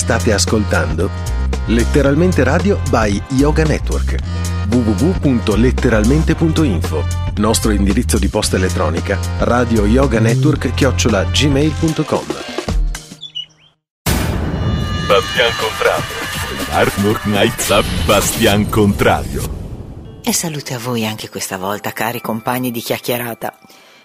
[0.00, 1.10] State ascoltando
[1.66, 4.16] Letteralmente Radio by Yoga Network
[4.70, 7.04] www.letteralmente.info
[7.36, 12.24] Nostro indirizzo di posta elettronica radio yoga network chiocciola gmail.com
[15.06, 16.16] Bastian Contrario
[16.70, 19.42] Artwork Nights Bastian Contrario
[20.22, 23.54] E salute a voi anche questa volta, cari compagni di chiacchierata.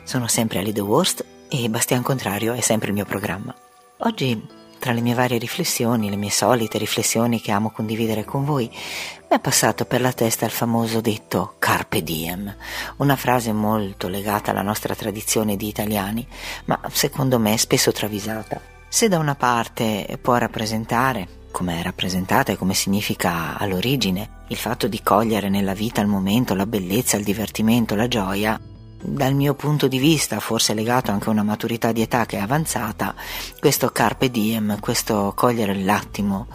[0.03, 3.55] Sono sempre Ali The Worst e Bastian Contrario è sempre il mio programma.
[3.99, 8.69] Oggi, tra le mie varie riflessioni, le mie solite riflessioni che amo condividere con voi,
[8.69, 12.55] mi è passato per la testa il famoso detto Carpe Diem,
[12.97, 16.23] una frase molto legata alla nostra tradizione di italiani,
[16.65, 18.61] ma secondo me spesso travisata.
[18.87, 24.87] Se da una parte può rappresentare come è rappresentata e come significa all'origine, il fatto
[24.87, 28.59] di cogliere nella vita il momento, la bellezza, il divertimento, la gioia,
[29.05, 32.41] dal mio punto di vista, forse legato anche a una maturità di età che è
[32.41, 33.15] avanzata,
[33.59, 36.47] questo carpe diem, questo cogliere l'attimo,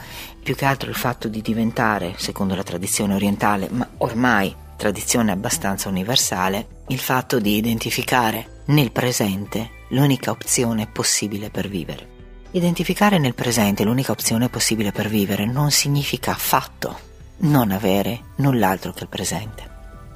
[0.43, 5.89] più che altro il fatto di diventare, secondo la tradizione orientale, ma ormai tradizione abbastanza
[5.89, 12.09] universale, il fatto di identificare nel presente l'unica opzione possibile per vivere.
[12.53, 17.09] Identificare nel presente l'unica opzione possibile per vivere non significa affatto
[17.43, 19.70] non avere null'altro che il presente,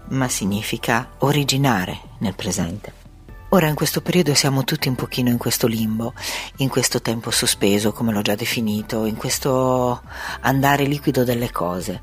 [0.08, 3.02] ma significa originare nel presente.
[3.50, 6.12] Ora in questo periodo siamo tutti un pochino in questo limbo,
[6.56, 10.02] in questo tempo sospeso, come l'ho già definito, in questo
[10.40, 12.02] andare liquido delle cose.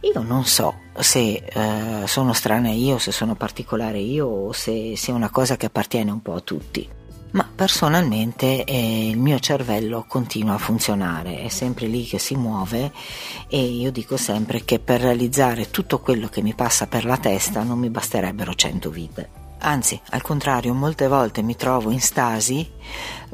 [0.00, 5.14] Io non so se eh, sono strana io, se sono particolare io o se sia
[5.14, 6.88] una cosa che appartiene un po' a tutti
[7.36, 12.90] ma personalmente eh, il mio cervello continua a funzionare, è sempre lì che si muove
[13.48, 17.62] e io dico sempre che per realizzare tutto quello che mi passa per la testa
[17.62, 19.44] non mi basterebbero cento vite.
[19.58, 22.70] Anzi, al contrario, molte volte mi trovo in stasi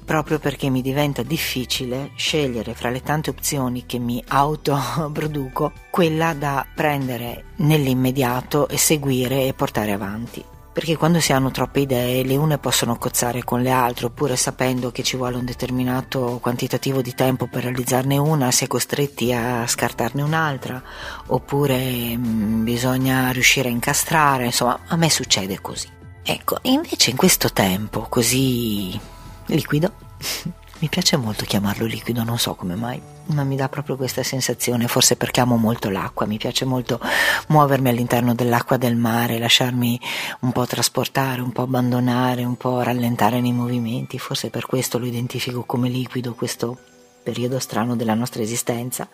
[0.05, 6.67] proprio perché mi diventa difficile scegliere fra le tante opzioni che mi autoproduco quella da
[6.75, 12.57] prendere nell'immediato e seguire e portare avanti perché quando si hanno troppe idee le une
[12.57, 17.47] possono cozzare con le altre oppure sapendo che ci vuole un determinato quantitativo di tempo
[17.47, 20.83] per realizzarne una si è costretti a scartarne un'altra.
[21.27, 25.89] Oppure mh, mm, bisogna riuscire a incastrare insomma a me succede così.
[26.23, 28.99] Ecco invece in questo tempo così
[29.47, 29.93] liquido
[30.83, 34.89] mi piace molto chiamarlo liquido, non so come mai, ma mi dà proprio questa sensazione,
[34.89, 37.01] forse perché amo molto l'acqua, mi piace molto
[37.47, 40.01] muovermi all'interno dell'acqua del mare, lasciarmi
[40.41, 45.07] un po' trasportare, un po' abbandonare, un po' rallentare nei movimenti, forse per questo lo
[45.07, 46.77] identifico come liquido, questo
[47.23, 49.09] periodo strano della nostra esistenza.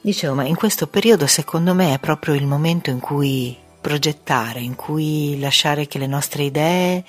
[0.00, 4.74] Dicevo, ma in questo periodo secondo me è proprio il momento in cui progettare, in
[4.74, 7.04] cui lasciare che le nostre idee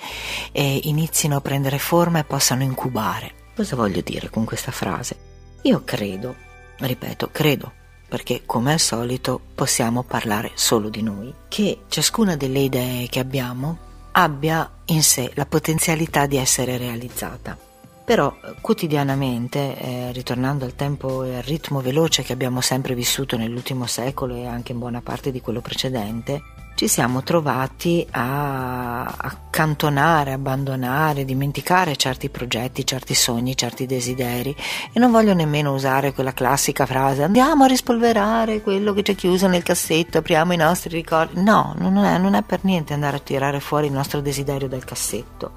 [0.52, 3.42] eh, inizino a prendere forma e possano incubare.
[3.54, 5.16] Cosa voglio dire con questa frase?
[5.62, 6.34] Io credo,
[6.76, 7.72] ripeto, credo,
[8.08, 13.78] perché come al solito possiamo parlare solo di noi, che ciascuna delle idee che abbiamo
[14.10, 17.56] abbia in sé la potenzialità di essere realizzata.
[18.04, 23.86] Però quotidianamente, eh, ritornando al tempo e al ritmo veloce che abbiamo sempre vissuto nell'ultimo
[23.86, 26.42] secolo e anche in buona parte di quello precedente,
[26.74, 34.54] ci siamo trovati a accantonare, abbandonare, dimenticare certi progetti, certi sogni, certi desideri
[34.92, 39.46] e non voglio nemmeno usare quella classica frase andiamo a rispolverare quello che c'è chiuso
[39.46, 41.40] nel cassetto, apriamo i nostri ricordi.
[41.42, 44.84] No, non è, non è per niente andare a tirare fuori il nostro desiderio dal
[44.84, 45.52] cassetto,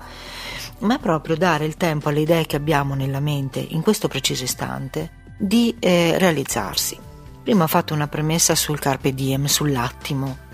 [0.80, 4.44] ma è proprio dare il tempo alle idee che abbiamo nella mente in questo preciso
[4.44, 6.98] istante di eh, realizzarsi.
[7.42, 10.46] Prima ho fatto una premessa sul carpe diem, sull'attimo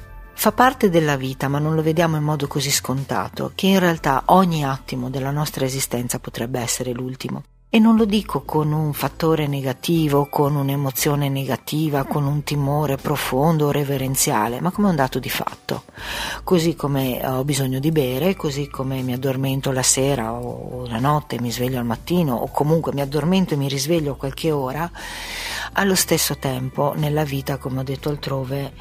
[0.43, 4.23] Fa parte della vita, ma non lo vediamo in modo così scontato, che in realtà
[4.25, 7.43] ogni attimo della nostra esistenza potrebbe essere l'ultimo.
[7.69, 13.67] E non lo dico con un fattore negativo, con un'emozione negativa, con un timore profondo
[13.67, 15.85] o reverenziale, ma come un dato di fatto.
[16.43, 21.39] Così come ho bisogno di bere, così come mi addormento la sera o la notte,
[21.39, 24.91] mi sveglio al mattino, o comunque mi addormento e mi risveglio qualche ora,
[25.73, 28.73] allo stesso tempo nella vita, come ho detto altrove,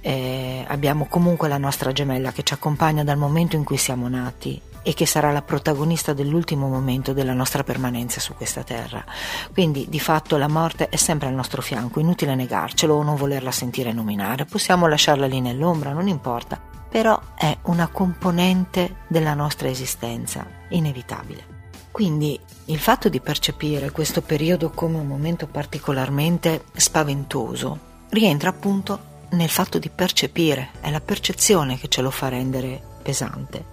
[0.00, 4.60] eh, abbiamo comunque la nostra gemella che ci accompagna dal momento in cui siamo nati
[4.82, 9.04] e che sarà la protagonista dell'ultimo momento della nostra permanenza su questa terra.
[9.52, 13.50] Quindi di fatto la morte è sempre al nostro fianco, inutile negarcelo o non volerla
[13.50, 20.46] sentire nominare, possiamo lasciarla lì nell'ombra, non importa, però è una componente della nostra esistenza,
[20.70, 21.59] inevitabile.
[21.90, 27.78] Quindi il fatto di percepire questo periodo come un momento particolarmente spaventoso
[28.10, 33.64] rientra appunto nel fatto di percepire, è la percezione che ce lo fa rendere pesante.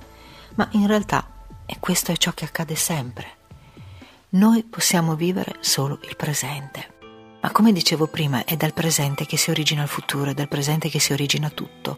[0.56, 3.36] Ma in realtà, e questo è ciò che accade sempre,
[4.30, 6.96] Noi possiamo vivere solo il presente.
[7.42, 10.90] Ma come dicevo prima, è dal presente che si origina il futuro, è dal presente
[10.90, 11.98] che si origina tutto.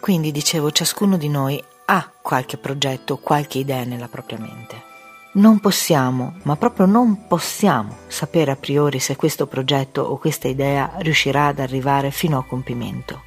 [0.00, 4.95] Quindi dicevo, ciascuno di noi ha qualche progetto, qualche idea nella propria mente.
[5.36, 10.92] Non possiamo, ma proprio non possiamo sapere a priori se questo progetto o questa idea
[10.96, 13.22] riuscirà ad arrivare fino a compimento.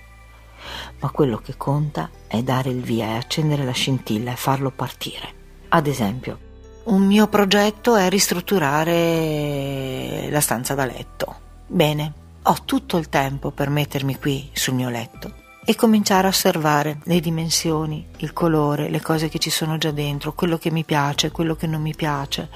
[1.02, 5.34] Ma quello che conta è dare il via e accendere la scintilla e farlo partire.
[5.68, 6.40] Ad esempio,
[6.86, 11.36] un mio progetto è ristrutturare la stanza da letto.
[11.68, 17.00] Bene, ho tutto il tempo per mettermi qui sul mio letto e cominciare a osservare
[17.04, 21.32] le dimensioni, il colore, le cose che ci sono già dentro, quello che mi piace,
[21.32, 22.50] quello che non mi piace,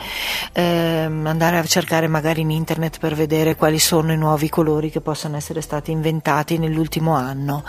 [0.52, 0.62] eh,
[1.04, 5.36] andare a cercare magari in internet per vedere quali sono i nuovi colori che possono
[5.36, 7.64] essere stati inventati nell'ultimo anno,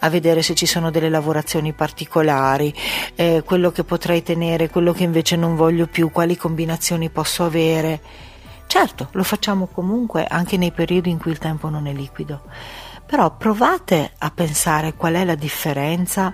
[0.00, 2.74] a vedere se ci sono delle lavorazioni particolari,
[3.14, 8.00] eh, quello che potrei tenere, quello che invece non voglio più, quali combinazioni posso avere.
[8.66, 12.42] Certo, lo facciamo comunque anche nei periodi in cui il tempo non è liquido
[13.10, 16.32] però provate a pensare qual è la differenza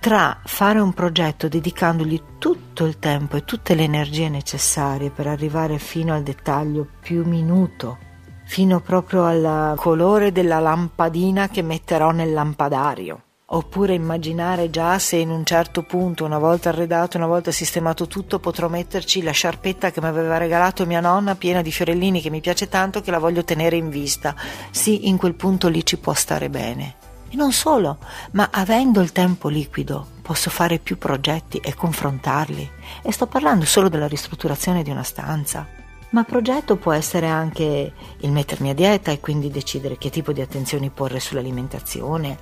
[0.00, 5.78] tra fare un progetto dedicandogli tutto il tempo e tutte le energie necessarie per arrivare
[5.78, 7.98] fino al dettaglio più minuto,
[8.46, 15.30] fino proprio al colore della lampadina che metterò nel lampadario Oppure immaginare già se in
[15.30, 20.02] un certo punto, una volta arredato, una volta sistemato tutto, potrò metterci la sciarpetta che
[20.02, 23.44] mi aveva regalato mia nonna piena di fiorellini che mi piace tanto che la voglio
[23.44, 24.34] tenere in vista.
[24.70, 26.96] Sì, in quel punto lì ci può stare bene.
[27.30, 27.96] E non solo,
[28.32, 32.70] ma avendo il tempo liquido posso fare più progetti e confrontarli.
[33.02, 35.87] E sto parlando solo della ristrutturazione di una stanza.
[36.10, 40.40] Ma progetto può essere anche il mettermi a dieta e quindi decidere che tipo di
[40.40, 42.38] attenzioni porre sull'alimentazione,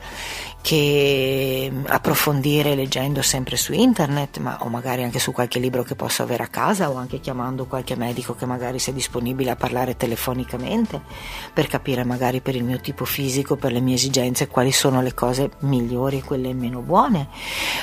[0.62, 6.22] che approfondire leggendo sempre su internet, ma o magari anche su qualche libro che posso
[6.22, 11.00] avere a casa o anche chiamando qualche medico che magari sia disponibile a parlare telefonicamente
[11.52, 15.12] per capire magari per il mio tipo fisico, per le mie esigenze, quali sono le
[15.12, 17.26] cose migliori e quelle meno buone.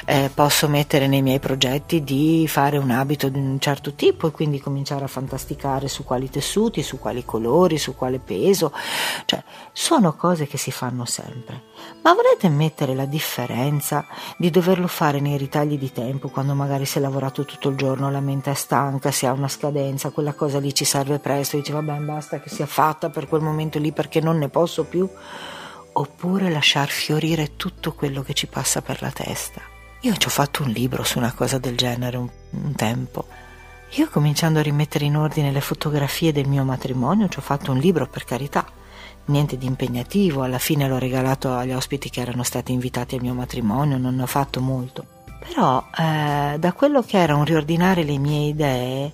[0.06, 4.32] Eh, posso mettere nei miei progetti di fare un abito di un certo tipo e
[4.32, 8.72] quindi cominciare a fantasticare lavorare su quali tessuti, su quali colori, su quale peso,
[9.26, 11.72] cioè sono cose che si fanno sempre.
[12.02, 14.06] Ma volete mettere la differenza
[14.38, 18.12] di doverlo fare nei ritagli di tempo, quando magari si è lavorato tutto il giorno,
[18.12, 21.74] la mente è stanca, si ha una scadenza, quella cosa lì ci serve presto, dice
[21.74, 25.10] vabbè basta che sia fatta per quel momento lì perché non ne posso più,
[25.96, 29.62] oppure lasciar fiorire tutto quello che ci passa per la testa.
[30.02, 33.26] Io ci ho fatto un libro su una cosa del genere un, un tempo
[33.96, 37.78] io cominciando a rimettere in ordine le fotografie del mio matrimonio, ci ho fatto un
[37.78, 38.66] libro per carità,
[39.26, 43.36] niente di impegnativo, alla fine l'ho regalato agli ospiti che erano stati invitati al mio
[43.36, 45.06] matrimonio, non ne ho fatto molto.
[45.48, 49.12] Però eh, da quello che era un riordinare le mie idee,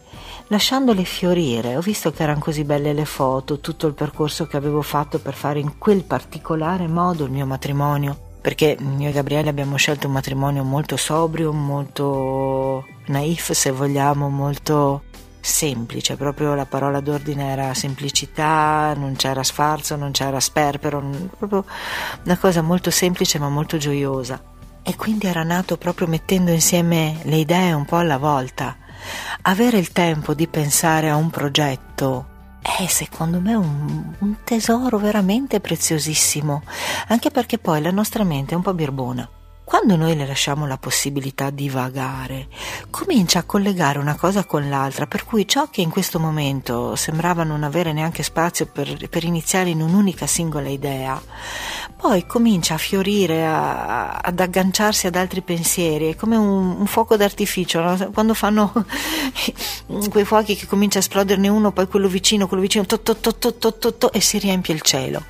[0.48, 4.82] lasciandole fiorire, ho visto che erano così belle le foto, tutto il percorso che avevo
[4.82, 9.76] fatto per fare in quel particolare modo il mio matrimonio perché io e Gabriele abbiamo
[9.76, 15.04] scelto un matrimonio molto sobrio, molto naif se vogliamo, molto
[15.42, 21.04] semplice, proprio la parola d'ordine era semplicità, non c'era sfarzo, non c'era sperpero,
[21.38, 21.66] proprio
[22.24, 24.42] una cosa molto semplice ma molto gioiosa.
[24.82, 28.78] E quindi era nato proprio mettendo insieme le idee un po' alla volta.
[29.44, 35.60] Avere il tempo di pensare a un progetto è secondo me un, un, tesoro veramente
[35.60, 36.64] preziosissimo,
[37.08, 39.30] anche perché poi la nostra mente è un po' birbona.
[39.70, 42.48] Quando noi le lasciamo la possibilità di vagare,
[42.90, 47.44] comincia a collegare una cosa con l'altra, per cui ciò che in questo momento sembrava
[47.44, 51.22] non avere neanche spazio per, per iniziare in un'unica singola idea,
[51.96, 57.16] poi comincia a fiorire, a, ad agganciarsi ad altri pensieri, è come un, un fuoco
[57.16, 58.10] d'artificio, no?
[58.12, 58.72] quando fanno
[60.10, 64.12] quei fuochi che comincia a esploderne uno, poi quello vicino, quello vicino, to, to, to,
[64.14, 65.26] e si riempie il cielo.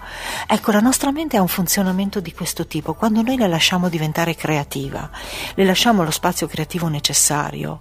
[0.48, 4.29] Ecco, la nostra mente ha un funzionamento di questo tipo, quando noi la lasciamo diventare
[4.30, 5.10] diventare creativa,
[5.56, 7.80] le lasciamo lo spazio creativo necessario.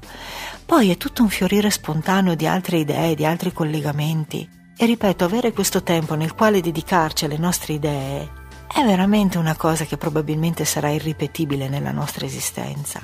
[0.64, 4.48] Poi è tutto un fiorire spontaneo di altre idee, di altri collegamenti.
[4.76, 8.30] E ripeto, avere questo tempo nel quale dedicarci alle nostre idee
[8.72, 13.00] è veramente una cosa che probabilmente sarà irripetibile nella nostra esistenza.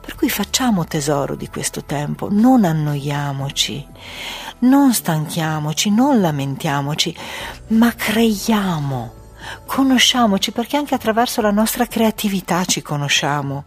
[0.00, 3.86] Per cui facciamo tesoro di questo tempo, non annoiamoci,
[4.60, 7.16] non stanchiamoci, non lamentiamoci,
[7.68, 9.24] ma creiamo
[9.66, 13.64] conosciamoci perché anche attraverso la nostra creatività ci conosciamo.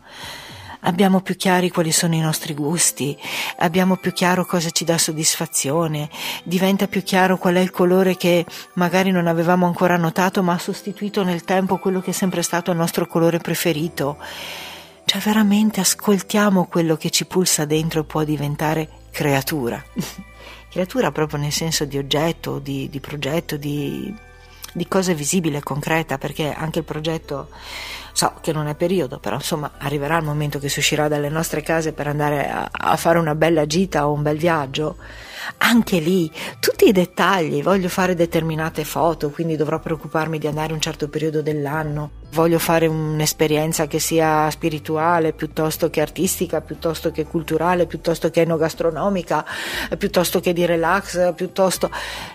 [0.83, 3.17] Abbiamo più chiari quali sono i nostri gusti,
[3.57, 6.09] abbiamo più chiaro cosa ci dà soddisfazione,
[6.43, 8.45] diventa più chiaro qual è il colore che
[8.75, 12.71] magari non avevamo ancora notato ma ha sostituito nel tempo quello che è sempre stato
[12.71, 14.17] il nostro colore preferito.
[15.03, 19.83] Cioè veramente ascoltiamo quello che ci pulsa dentro e può diventare creatura.
[20.69, 24.13] Creatura proprio nel senso di oggetto, di, di progetto, di,
[24.73, 27.49] di cosa visibile e concreta, perché anche il progetto
[28.19, 31.61] so che non è periodo, però insomma arriverà il momento che si uscirà dalle nostre
[31.61, 34.97] case per andare a, a fare una bella gita o un bel viaggio.
[35.59, 40.81] Anche lì tutti i dettagli, voglio fare determinate foto, quindi dovrò preoccuparmi di andare un
[40.81, 47.85] certo periodo dell'anno, voglio fare un'esperienza che sia spirituale piuttosto che artistica, piuttosto che culturale,
[47.85, 49.45] piuttosto che enogastronomica,
[49.97, 51.89] piuttosto che di relax, piuttosto...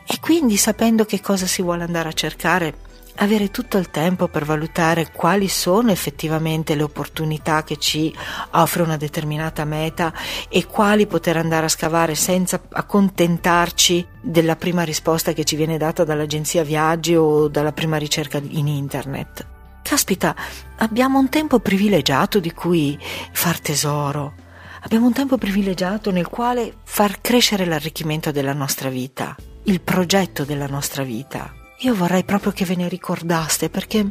[0.06, 2.74] E quindi sapendo che cosa si vuole andare a cercare,
[3.16, 8.14] avere tutto il tempo per valutare quali sono effettivamente le opportunità che ci
[8.52, 10.12] offre una determinata meta
[10.48, 16.04] e quali poter andare a scavare senza accontentarci della prima risposta che ci viene data
[16.04, 19.46] dall'agenzia viaggi o dalla prima ricerca in internet.
[19.82, 20.34] Caspita,
[20.78, 22.98] abbiamo un tempo privilegiato di cui
[23.32, 24.32] far tesoro.
[24.80, 30.66] Abbiamo un tempo privilegiato nel quale far crescere l'arricchimento della nostra vita, il progetto della
[30.66, 31.63] nostra vita.
[31.78, 34.06] Io vorrei proprio che ve ne ricordaste perché,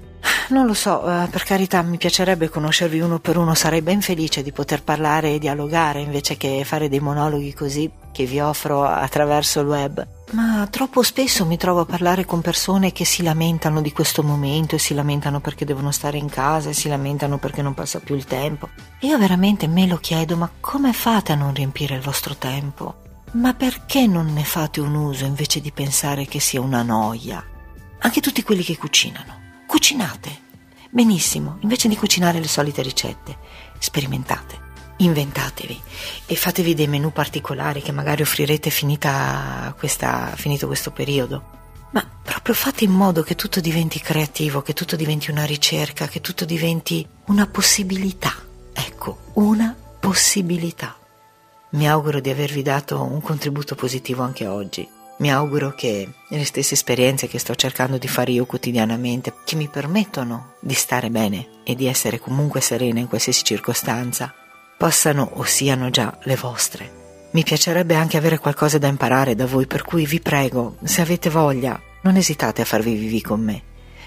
[0.49, 4.43] non lo so, eh, per carità mi piacerebbe conoscervi uno per uno, sarei ben felice
[4.43, 9.61] di poter parlare e dialogare invece che fare dei monologhi così che vi offro attraverso
[9.61, 10.07] il web.
[10.31, 14.75] Ma troppo spesso mi trovo a parlare con persone che si lamentano di questo momento
[14.75, 18.15] e si lamentano perché devono stare in casa e si lamentano perché non passa più
[18.15, 18.69] il tempo.
[18.99, 22.95] Io veramente me lo chiedo, ma come fate a non riempire il vostro tempo?
[23.31, 27.43] Ma perché non ne fate un uso invece di pensare che sia una noia?
[28.03, 29.63] Anche tutti quelli che cucinano.
[29.65, 30.41] Cucinate.
[30.89, 33.37] Benissimo, invece di cucinare le solite ricette,
[33.79, 34.59] sperimentate,
[34.97, 35.81] inventatevi
[36.25, 38.71] e fatevi dei menù particolari che magari offrirete
[39.77, 41.61] questa, finito questo periodo.
[41.91, 46.19] Ma proprio fate in modo che tutto diventi creativo, che tutto diventi una ricerca, che
[46.21, 48.33] tutto diventi una possibilità.
[48.73, 50.97] Ecco, una possibilità.
[51.71, 54.87] Mi auguro di avervi dato un contributo positivo anche oggi.
[55.17, 59.67] Mi auguro che le stesse esperienze che sto cercando di fare io quotidianamente, che mi
[59.67, 64.33] permettono di stare bene e di essere comunque serena in qualsiasi circostanza,
[64.75, 67.01] possano o siano già le vostre.
[67.31, 71.29] Mi piacerebbe anche avere qualcosa da imparare da voi, per cui vi prego, se avete
[71.29, 73.61] voglia, non esitate a farvi vivi con me.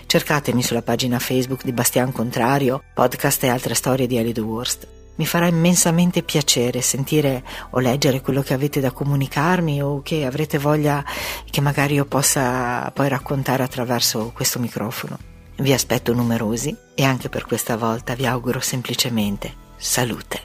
[0.06, 4.95] Cercatemi sulla pagina Facebook di Bastian Contrario, podcast e altre storie di Ellie the Worst.
[5.16, 10.58] Mi farà immensamente piacere sentire o leggere quello che avete da comunicarmi o che avrete
[10.58, 11.04] voglia
[11.50, 15.18] che magari io possa poi raccontare attraverso questo microfono.
[15.56, 20.42] Vi aspetto numerosi e anche per questa volta vi auguro semplicemente salute.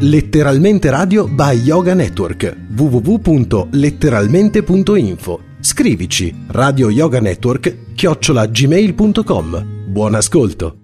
[0.00, 10.77] Letteralmente Radio by Yoga Network www.letteralmente.info Scrivici radio yoga network chiocciolagmail.com Buon ascolto!